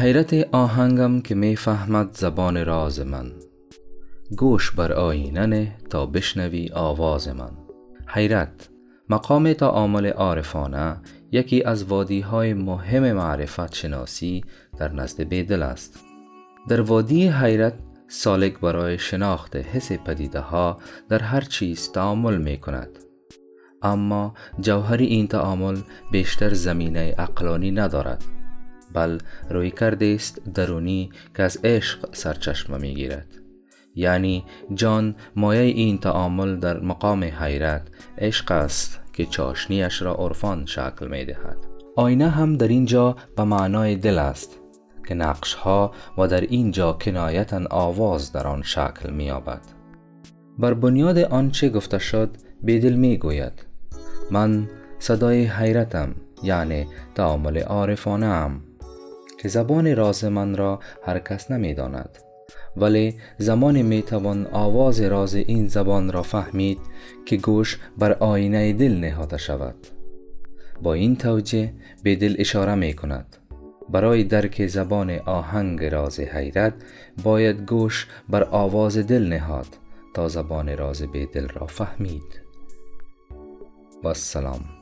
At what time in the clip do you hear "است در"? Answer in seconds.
15.62-16.80